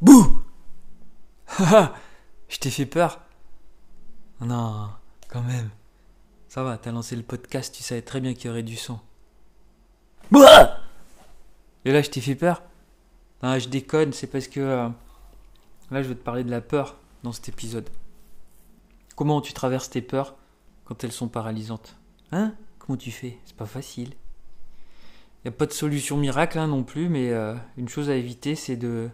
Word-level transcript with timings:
Bouh 0.00 0.42
Haha 1.46 1.94
Je 2.48 2.58
t'ai 2.58 2.70
fait 2.70 2.86
peur 2.86 3.20
Non, 4.40 4.88
quand 5.28 5.42
même. 5.42 5.70
Ça 6.48 6.62
va, 6.64 6.78
t'as 6.78 6.90
lancé 6.90 7.16
le 7.16 7.22
podcast, 7.22 7.74
tu 7.74 7.82
savais 7.82 8.02
très 8.02 8.20
bien 8.20 8.34
qu'il 8.34 8.46
y 8.46 8.50
aurait 8.50 8.62
du 8.62 8.76
son. 8.76 8.98
Bouah 10.30 10.78
Et 11.84 11.92
là, 11.92 12.02
je 12.02 12.10
t'ai 12.10 12.20
fait 12.20 12.34
peur 12.34 12.62
Non, 13.42 13.58
je 13.58 13.68
déconne, 13.68 14.12
c'est 14.12 14.26
parce 14.26 14.48
que. 14.48 14.60
euh, 14.60 14.88
là, 15.90 16.02
je 16.02 16.08
vais 16.08 16.14
te 16.14 16.24
parler 16.24 16.44
de 16.44 16.50
la 16.50 16.60
peur 16.60 16.96
dans 17.22 17.32
cet 17.32 17.48
épisode. 17.48 17.88
Comment 19.16 19.40
tu 19.40 19.52
traverses 19.52 19.90
tes 19.90 20.02
peurs 20.02 20.36
quand 20.86 21.04
elles 21.04 21.12
sont 21.12 21.28
paralysantes? 21.28 21.96
Hein? 22.32 22.54
Comment 22.78 22.96
tu 22.96 23.10
fais? 23.10 23.38
C'est 23.44 23.56
pas 23.56 23.66
facile. 23.66 24.14
Il 25.44 25.48
n'y 25.50 25.54
a 25.54 25.56
pas 25.58 25.66
de 25.66 25.72
solution 25.72 26.16
miracle 26.16 26.58
hein, 26.58 26.68
non 26.68 26.84
plus, 26.84 27.08
mais 27.08 27.30
euh, 27.30 27.54
une 27.76 27.88
chose 27.88 28.08
à 28.10 28.14
éviter, 28.14 28.54
c'est 28.54 28.76
de, 28.76 29.10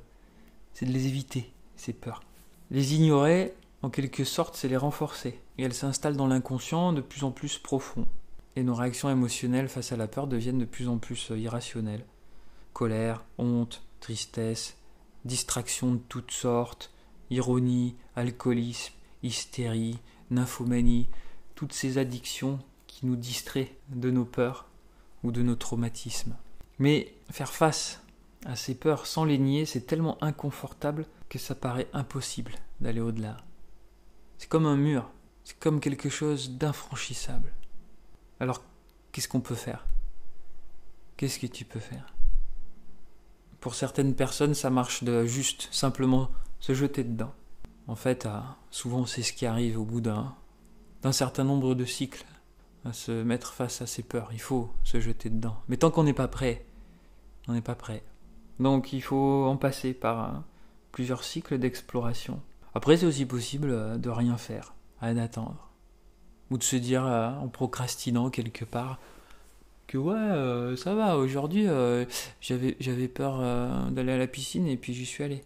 c'est 0.77 0.85
de 0.85 0.93
les 0.93 1.07
éviter, 1.07 1.51
ces 1.75 1.95
peurs. 1.95 2.23
Les 2.71 2.93
ignorer, 2.93 3.55
en 3.81 3.89
quelque 3.89 4.25
sorte, 4.25 4.57
c'est 4.57 4.69
les 4.69 4.77
renforcer. 4.77 5.41
Et 5.57 5.63
elles 5.63 5.73
s'installent 5.73 6.19
dans 6.19 6.27
l'inconscient 6.27 6.93
de 6.93 7.01
plus 7.01 7.25
en 7.25 7.31
plus 7.31 7.57
profond. 7.57 8.07
Et 8.57 8.63
nos 8.63 8.75
réactions 8.75 9.09
émotionnelles 9.09 9.71
face 9.71 9.93
à 9.93 9.97
la 9.97 10.07
peur 10.07 10.27
deviennent 10.27 10.59
de 10.59 10.67
plus 10.67 10.89
en 10.89 10.99
plus 10.99 11.31
euh, 11.31 11.39
irrationnelles. 11.39 12.05
Colère, 12.75 13.25
honte, 13.39 13.85
tristesse, 14.01 14.77
distraction 15.25 15.93
de 15.93 16.01
toutes 16.11 16.31
sortes, 16.31 16.93
ironie, 17.31 17.95
alcoolisme, 18.15 18.93
hystérie, 19.23 19.99
nymphomanie, 20.31 21.09
toutes 21.55 21.73
ces 21.73 21.97
addictions 21.97 22.59
qui 22.87 23.07
nous 23.07 23.17
distraient 23.17 23.75
de 23.89 24.11
nos 24.11 24.27
peurs 24.27 24.67
ou 25.25 25.33
de 25.33 25.41
nos 25.41 25.57
traumatismes. 25.57 26.37
Mais 26.79 27.15
faire 27.31 27.55
face 27.55 28.03
à 28.47 28.57
ces 28.57 28.75
peurs 28.75 29.07
sans 29.07 29.25
les 29.25 29.39
nier, 29.39 29.67
c'est 29.67 29.87
tellement 29.87 30.23
inconfortable 30.23 31.07
que 31.29 31.39
ça 31.39 31.55
paraît 31.55 31.89
impossible 31.93 32.53
d'aller 32.81 33.01
au-delà. 33.01 33.37
C'est 34.39 34.49
comme 34.49 34.67
un 34.67 34.77
mur, 34.77 35.11
c'est 35.45 35.59
comme 35.59 35.81
quelque 35.81 36.09
chose 36.09 36.53
d'infranchissable. 36.53 37.53
Alors, 38.41 38.63
qu'est-ce 39.13 39.29
qu'on 39.29 39.41
peut 39.41 39.55
faire? 39.55 39.85
Qu'est-ce 41.17 41.39
que 41.39 41.47
tu 41.47 41.65
peux 41.65 41.81
faire? 41.81 42.15
Pour 43.61 43.75
certaines 43.75 44.15
personnes, 44.15 44.55
ça 44.55 44.71
marche 44.71 45.03
de 45.03 45.25
juste 45.25 45.69
simplement 45.73 46.31
se 46.61 46.73
jeter 46.75 47.03
dedans. 47.05 47.33
En 47.89 47.97
fait, 47.97 48.27
à- 48.27 48.57
souvent 48.71 49.07
c'est 49.07 49.23
ce 49.23 49.33
qui 49.33 49.47
arrive 49.47 49.79
au 49.79 49.85
bout 49.85 50.01
d'un 50.01 50.35
d'un 51.03 51.13
certain 51.13 51.45
nombre 51.45 51.75
de 51.75 51.85
cycles, 51.85 52.25
à 52.85 52.93
se 52.93 53.23
mettre 53.23 53.53
face 53.53 53.81
à 53.81 53.87
ses 53.87 54.03
peurs. 54.03 54.31
Il 54.33 54.41
faut 54.41 54.71
se 54.83 54.99
jeter 54.99 55.31
dedans. 55.31 55.57
Mais 55.69 55.77
tant 55.77 55.91
qu'on 55.91 56.03
n'est 56.05 56.13
pas 56.15 56.27
prêt, 56.27 56.67
on 57.49 57.53
n'est 57.53 57.61
pas 57.61 57.75
prêt. 57.77 58.03
Donc 58.59 58.93
il 58.93 59.03
faut 59.03 59.45
en 59.47 59.57
passer 59.57 59.93
par 59.93 60.25
euh, 60.25 60.39
plusieurs 60.93 61.25
cycles 61.25 61.59
d'exploration. 61.59 62.41
Après, 62.75 62.97
c'est 62.97 63.07
aussi 63.07 63.27
possible 63.27 63.71
euh, 63.71 63.97
de 63.97 64.11
rien 64.11 64.37
faire, 64.37 64.75
à 65.01 65.13
d'attendre. 65.15 65.71
Ou 66.51 66.59
de 66.59 66.63
se 66.63 66.77
dire 66.77 67.05
euh, 67.05 67.31
en 67.31 67.49
procrastinant 67.49 68.31
quelque 68.31 68.65
part 68.65 68.99
que 69.87 69.99
ouais, 69.99 70.77
ça 70.77 70.97
va, 70.97 71.17
aujourd'hui 71.17 71.69
j'avais 72.41 73.07
peur 73.07 73.39
d'aller 73.93 74.13
à 74.15 74.19
la 74.19 74.27
piscine 74.27 74.67
et 74.67 74.77
puis 74.77 74.93
j'y 74.93 75.07
suis 75.07 75.23
allé. 75.23 75.45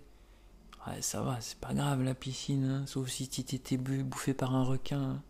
Ouais, 0.87 1.03
ça 1.03 1.21
va, 1.21 1.37
c'est 1.41 1.59
pas 1.59 1.75
grave 1.75 2.03
la 2.03 2.15
piscine, 2.15 2.65
hein, 2.65 2.87
sauf 2.87 3.11
si 3.11 3.29
tu 3.29 3.45
t'étais 3.45 3.77
bouffé 3.77 4.33
par 4.33 4.55
un 4.55 4.65
requin. 4.65 5.21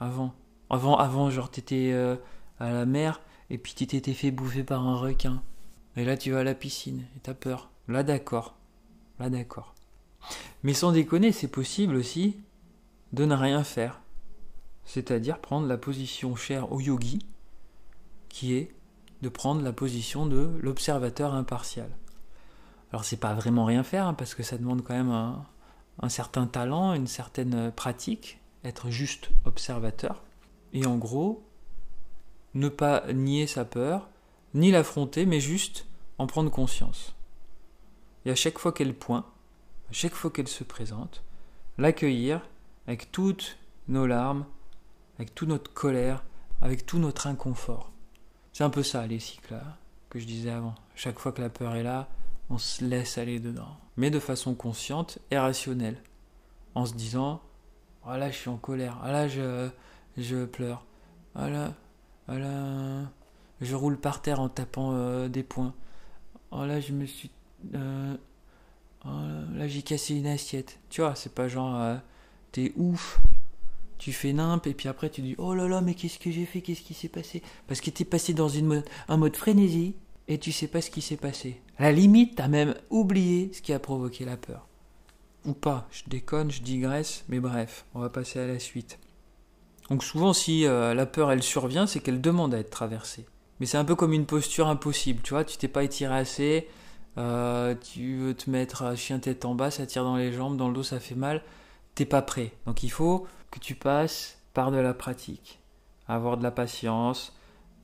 Avant. 0.00 0.34
Avant, 0.68 0.96
avant 0.96 1.30
genre 1.30 1.48
t'étais 1.48 1.92
à 2.58 2.72
la 2.72 2.86
mer 2.86 3.20
et 3.50 3.58
puis 3.58 3.74
tu 3.76 3.86
t'étais 3.86 4.12
fait 4.12 4.32
bouffer 4.32 4.64
par 4.64 4.84
un 4.84 4.96
requin. 4.96 5.44
Et 5.96 6.04
là 6.04 6.16
tu 6.16 6.32
vas 6.32 6.40
à 6.40 6.44
la 6.44 6.54
piscine 6.54 7.04
et 7.16 7.20
t'as 7.20 7.34
peur. 7.34 7.70
Là 7.88 8.02
d'accord. 8.02 8.56
Là 9.18 9.30
d'accord. 9.30 9.74
Mais 10.62 10.74
sans 10.74 10.92
déconner, 10.92 11.32
c'est 11.32 11.48
possible 11.48 11.96
aussi 11.96 12.36
de 13.12 13.24
ne 13.24 13.34
rien 13.34 13.64
faire. 13.64 14.00
C'est-à-dire 14.84 15.38
prendre 15.38 15.66
la 15.66 15.78
position 15.78 16.36
chère 16.36 16.72
au 16.72 16.80
yogi, 16.80 17.24
qui 18.28 18.54
est 18.54 18.74
de 19.22 19.28
prendre 19.28 19.62
la 19.62 19.72
position 19.72 20.26
de 20.26 20.50
l'observateur 20.60 21.34
impartial. 21.34 21.90
Alors 22.92 23.04
c'est 23.04 23.16
pas 23.16 23.34
vraiment 23.34 23.64
rien 23.64 23.82
faire, 23.82 24.06
hein, 24.06 24.14
parce 24.14 24.34
que 24.34 24.42
ça 24.42 24.58
demande 24.58 24.82
quand 24.82 24.94
même 24.94 25.10
un, 25.10 25.44
un 26.00 26.08
certain 26.08 26.46
talent, 26.46 26.94
une 26.94 27.06
certaine 27.06 27.72
pratique, 27.72 28.40
être 28.64 28.90
juste 28.90 29.30
observateur. 29.44 30.22
Et 30.72 30.86
en 30.86 30.96
gros, 30.96 31.44
ne 32.54 32.68
pas 32.68 33.12
nier 33.12 33.46
sa 33.46 33.64
peur, 33.64 34.08
ni 34.56 34.70
l'affronter, 34.70 35.26
mais 35.26 35.40
juste 35.40 35.86
en 36.18 36.26
prendre 36.26 36.50
conscience. 36.50 37.14
Et 38.24 38.30
à 38.30 38.34
chaque 38.34 38.58
fois 38.58 38.72
qu'elle 38.72 38.94
pointe, 38.94 39.26
à 39.88 39.92
chaque 39.92 40.14
fois 40.14 40.30
qu'elle 40.30 40.48
se 40.48 40.64
présente, 40.64 41.22
l'accueillir 41.78 42.40
avec 42.86 43.12
toutes 43.12 43.58
nos 43.88 44.06
larmes, 44.06 44.46
avec 45.18 45.34
toute 45.34 45.48
notre 45.48 45.72
colère, 45.72 46.24
avec 46.60 46.86
tout 46.86 46.98
notre 46.98 47.26
inconfort. 47.26 47.92
C'est 48.52 48.64
un 48.64 48.70
peu 48.70 48.82
ça 48.82 49.06
les 49.06 49.20
cycles 49.20 49.52
là, 49.52 49.76
que 50.08 50.18
je 50.18 50.26
disais 50.26 50.50
avant. 50.50 50.74
Chaque 50.94 51.18
fois 51.18 51.32
que 51.32 51.42
la 51.42 51.50
peur 51.50 51.74
est 51.74 51.82
là, 51.82 52.08
on 52.48 52.58
se 52.58 52.84
laisse 52.84 53.18
aller 53.18 53.38
dedans. 53.38 53.76
Mais 53.96 54.10
de 54.10 54.18
façon 54.18 54.54
consciente 54.54 55.18
et 55.30 55.38
rationnelle. 55.38 56.02
En 56.74 56.86
se 56.86 56.94
disant, 56.94 57.42
ah 58.04 58.18
là 58.18 58.30
je 58.30 58.36
suis 58.36 58.50
en 58.50 58.56
colère, 58.56 58.98
ah 59.02 59.12
là 59.12 59.28
je, 59.28 59.68
je 60.16 60.44
pleure, 60.44 60.84
ah 61.34 61.48
là, 61.48 61.74
ah 62.28 62.38
là, 62.38 63.02
je 63.60 63.74
roule 63.74 63.98
par 63.98 64.22
terre 64.22 64.40
en 64.40 64.48
tapant 64.48 64.92
euh, 64.92 65.28
des 65.28 65.42
poings. 65.42 65.74
Oh 66.50 66.64
là 66.64 66.80
je 66.80 66.92
me 66.92 67.06
suis... 67.06 67.30
euh, 67.74 68.14
oh 69.04 69.08
là, 69.54 69.66
j'ai 69.66 69.82
cassé 69.82 70.14
une 70.14 70.26
assiette. 70.26 70.78
Tu 70.90 71.00
vois, 71.00 71.14
c'est 71.14 71.34
pas 71.34 71.48
genre... 71.48 71.76
euh, 71.80 71.96
t'es 72.52 72.72
ouf, 72.76 73.20
tu 73.98 74.12
fais 74.12 74.32
nimp 74.32 74.66
et 74.66 74.74
puis 74.74 74.88
après 74.88 75.10
tu 75.10 75.20
dis 75.20 75.34
oh 75.38 75.54
là 75.54 75.68
là 75.68 75.80
mais 75.80 75.94
qu'est-ce 75.94 76.18
que 76.18 76.30
j'ai 76.30 76.46
fait? 76.46 76.60
Qu'est-ce 76.60 76.82
qui 76.82 76.94
s'est 76.94 77.08
passé? 77.08 77.42
Parce 77.66 77.80
que 77.80 77.90
t'es 77.90 78.04
passé 78.04 78.34
dans 78.34 78.48
une 78.48 78.66
mode, 78.66 78.84
un 79.08 79.16
mode 79.16 79.36
frénésie 79.36 79.94
et 80.28 80.38
tu 80.38 80.52
sais 80.52 80.68
pas 80.68 80.80
ce 80.80 80.90
qui 80.90 81.02
s'est 81.02 81.16
passé. 81.16 81.60
La 81.78 81.92
limite 81.92 82.36
t'as 82.36 82.48
même 82.48 82.74
oublié 82.90 83.50
ce 83.52 83.62
qui 83.62 83.72
a 83.72 83.78
provoqué 83.78 84.24
la 84.24 84.36
peur. 84.36 84.66
Ou 85.44 85.52
pas. 85.52 85.88
Je 85.90 86.02
déconne 86.08 86.50
je 86.50 86.62
digresse 86.62 87.24
mais 87.28 87.40
bref 87.40 87.84
on 87.94 88.00
va 88.00 88.10
passer 88.10 88.38
à 88.38 88.46
la 88.46 88.58
suite. 88.58 88.98
Donc 89.90 90.02
souvent 90.04 90.32
si 90.32 90.64
la 90.64 91.06
peur 91.06 91.30
elle 91.32 91.42
survient 91.42 91.86
c'est 91.86 92.00
qu'elle 92.00 92.20
demande 92.20 92.54
à 92.54 92.58
être 92.58 92.70
traversée 92.70 93.26
mais 93.60 93.66
c'est 93.66 93.78
un 93.78 93.84
peu 93.84 93.94
comme 93.94 94.12
une 94.12 94.26
posture 94.26 94.68
impossible 94.68 95.20
tu 95.22 95.34
vois 95.34 95.44
tu 95.44 95.56
t'es 95.56 95.68
pas 95.68 95.84
étiré 95.84 96.14
assez 96.14 96.68
euh, 97.18 97.74
tu 97.74 98.16
veux 98.16 98.34
te 98.34 98.50
mettre 98.50 98.82
à 98.82 98.94
chien 98.96 99.18
tête 99.18 99.44
en 99.44 99.54
bas 99.54 99.70
ça 99.70 99.86
tire 99.86 100.04
dans 100.04 100.16
les 100.16 100.32
jambes 100.32 100.56
dans 100.56 100.68
le 100.68 100.74
dos 100.74 100.82
ça 100.82 101.00
fait 101.00 101.14
mal 101.14 101.42
t'es 101.96 102.04
pas 102.04 102.22
prêt. 102.22 102.52
Donc 102.66 102.84
il 102.84 102.90
faut 102.90 103.26
que 103.50 103.58
tu 103.58 103.74
passes 103.74 104.38
par 104.54 104.70
de 104.70 104.76
la 104.76 104.94
pratique, 104.94 105.58
avoir 106.06 106.36
de 106.36 106.44
la 106.44 106.52
patience, 106.52 107.34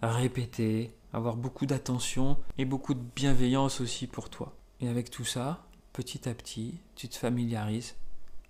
répéter, 0.02 0.94
avoir 1.12 1.34
beaucoup 1.34 1.66
d'attention 1.66 2.38
et 2.58 2.64
beaucoup 2.64 2.94
de 2.94 3.02
bienveillance 3.16 3.80
aussi 3.80 4.06
pour 4.06 4.30
toi. 4.30 4.54
Et 4.80 4.88
avec 4.88 5.10
tout 5.10 5.24
ça, 5.24 5.64
petit 5.92 6.28
à 6.28 6.34
petit, 6.34 6.78
tu 6.94 7.08
te 7.08 7.16
familiarises 7.16 7.96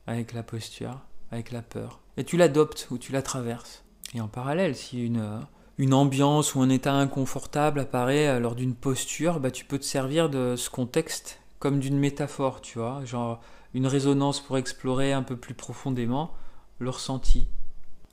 avec 0.07 0.33
la 0.33 0.43
posture, 0.43 1.01
avec 1.31 1.53
la 1.53 1.63
peur. 1.63 2.01
Et 2.17 2.25
tu 2.25 2.37
l'adoptes 2.37 2.89
ou 2.91 2.99
tu 2.99 3.13
la 3.13 3.23
traverses. 3.23 3.85
Et 4.15 4.21
en 4.21 4.29
parallèle, 4.29 4.75
si 4.75 5.05
une, 5.05 5.47
une 5.79 5.95
ambiance 5.95 6.55
ou 6.55 6.61
un 6.61 6.69
état 6.69 6.93
inconfortable 6.93 7.81
apparaît 7.81 8.29
euh, 8.29 8.41
lors 8.41 8.55
d'une 8.55 8.75
posture, 8.75 9.41
bah, 9.41 9.51
tu 9.51 9.65
peux 9.65 9.79
te 9.79 9.85
servir 9.85 10.29
de 10.29 10.55
ce 10.57 10.71
contexte 10.71 11.41
comme 11.59 11.79
d'une 11.79 11.99
métaphore, 11.99 12.61
tu 12.61 12.79
vois, 12.79 13.05
genre 13.05 13.41
une 13.75 13.87
résonance 13.87 14.41
pour 14.41 14.59
explorer 14.59 15.13
un 15.13 15.23
peu 15.23 15.37
plus 15.37 15.55
profondément 15.55 16.33
le 16.79 16.91
ressenti. 16.91 17.47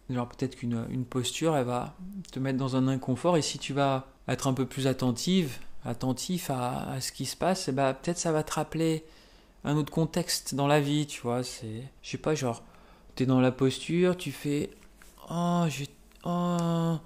Genre 0.10 0.28
peut-être 0.28 0.56
qu'une 0.56 0.86
une 0.90 1.06
posture, 1.06 1.56
elle 1.56 1.66
va 1.66 1.96
te 2.32 2.40
mettre 2.40 2.58
dans 2.58 2.76
un 2.76 2.88
inconfort 2.88 3.38
et 3.38 3.42
si 3.42 3.60
tu 3.60 3.74
vas 3.74 4.08
être 4.28 4.48
un 4.48 4.54
peu 4.54 4.66
plus 4.66 4.88
attentive, 4.88 5.58
attentif 5.86 6.50
à, 6.50 7.00
ce 7.02 7.12
qui 7.12 7.26
se 7.26 7.36
passe, 7.36 7.68
eh 7.68 7.72
ben, 7.72 7.94
peut-être 7.94 8.18
ça 8.18 8.32
va 8.32 8.44
te 8.44 8.54
rappeler 8.54 9.04
un 9.64 9.76
autre 9.76 9.92
contexte 9.92 10.56
dans 10.56 10.68
la 10.68 10.80
vie, 10.80 11.06
tu 11.08 11.22
vois. 11.22 11.44
C'est, 11.44 11.84
je 12.02 12.10
sais 12.10 12.18
pas, 12.18 12.36
genre, 12.36 12.64
t'es 13.16 13.26
dans 13.26 13.42
la 13.42 13.52
posture, 13.52 14.18
tu 14.18 14.32
fais, 14.32 14.70
oh 15.30 15.66
j'ai, 15.68 15.88
oh, 16.24 16.98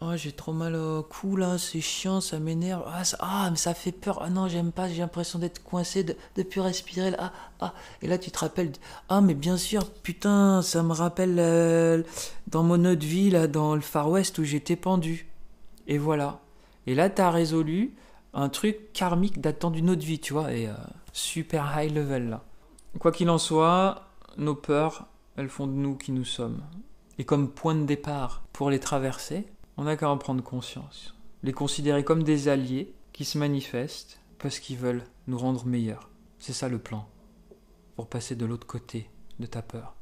oh, 0.00 0.16
j'ai 0.16 0.32
trop 0.32 0.52
mal 0.52 0.74
au 0.74 1.02
cou 1.02 1.36
là, 1.36 1.58
c'est 1.58 1.80
chiant, 1.80 2.20
ça 2.20 2.38
m'énerve. 2.38 2.82
Ah, 2.86 3.04
ça- 3.04 3.16
ah, 3.20 3.48
mais 3.50 3.56
ça 3.56 3.74
fait 3.74 3.92
peur. 3.92 4.20
Ah 4.22 4.30
non, 4.30 4.48
j'aime 4.48 4.72
pas, 4.72 4.88
j'ai 4.88 4.98
l'impression 5.00 5.38
d'être 5.38 5.62
coincé, 5.62 6.04
de, 6.04 6.16
de 6.36 6.42
plus 6.42 6.60
respirer. 6.60 7.10
Là. 7.10 7.16
Ah, 7.20 7.32
ah. 7.60 7.74
Et 8.02 8.06
là, 8.08 8.18
tu 8.18 8.30
te 8.30 8.38
rappelles, 8.38 8.72
ah, 9.08 9.20
mais 9.20 9.34
bien 9.34 9.56
sûr, 9.56 9.90
putain, 9.90 10.62
ça 10.62 10.82
me 10.82 10.92
rappelle 10.92 11.36
euh, 11.38 12.02
dans 12.46 12.62
mon 12.62 12.84
autre 12.84 13.04
vie, 13.06 13.30
là, 13.30 13.46
dans 13.46 13.74
le 13.74 13.80
Far 13.80 14.08
West 14.10 14.38
où 14.38 14.44
j'étais 14.44 14.76
pendu. 14.76 15.28
Et 15.86 15.98
voilà. 15.98 16.40
Et 16.86 16.94
là, 16.94 17.10
t'as 17.10 17.30
résolu 17.30 17.94
un 18.32 18.48
truc 18.48 18.92
karmique 18.92 19.40
datant 19.40 19.70
d'une 19.70 19.90
autre 19.90 20.04
vie, 20.04 20.18
tu 20.20 20.32
vois, 20.32 20.52
et 20.52 20.68
euh, 20.68 20.72
super 21.12 21.72
high 21.76 21.92
level 21.92 22.28
là. 22.30 22.44
Quoi 22.98 23.12
qu'il 23.12 23.28
en 23.30 23.38
soit, 23.38 24.08
nos 24.36 24.54
peurs, 24.54 25.06
elles 25.36 25.48
font 25.48 25.66
de 25.66 25.72
nous 25.72 25.96
qui 25.96 26.12
nous 26.12 26.24
sommes. 26.24 26.60
Et 27.18 27.24
comme 27.24 27.50
point 27.50 27.74
de 27.74 27.84
départ 27.84 28.42
pour 28.52 28.70
les 28.70 28.78
traverser, 28.80 29.46
on 29.80 29.84
n'a 29.84 29.96
qu'à 29.96 30.10
en 30.10 30.18
prendre 30.18 30.44
conscience. 30.44 31.14
Les 31.42 31.54
considérer 31.54 32.04
comme 32.04 32.22
des 32.22 32.48
alliés 32.48 32.92
qui 33.14 33.24
se 33.24 33.38
manifestent 33.38 34.20
parce 34.38 34.58
qu'ils 34.58 34.76
veulent 34.76 35.04
nous 35.26 35.38
rendre 35.38 35.64
meilleurs. 35.64 36.10
C'est 36.38 36.52
ça 36.52 36.68
le 36.68 36.78
plan. 36.78 37.08
Pour 37.96 38.06
passer 38.06 38.36
de 38.36 38.44
l'autre 38.44 38.66
côté 38.66 39.08
de 39.38 39.46
ta 39.46 39.62
peur. 39.62 39.96